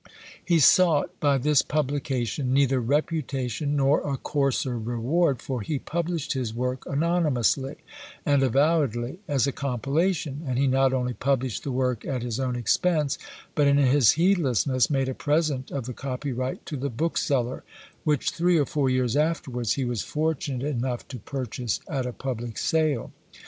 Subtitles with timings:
[0.43, 6.55] He sought by this publication neither reputation nor a coarser reward, for he published his
[6.55, 7.75] work anonymously,
[8.25, 12.55] and avowedly as a compilation; and he not only published the work at his own
[12.55, 13.19] expense,
[13.53, 17.63] but in his heedlessness made a present of the copyright to the bookseller,
[18.03, 22.57] which three or four years afterwards he was fortunate enough to purchase at a public
[22.57, 23.11] sale.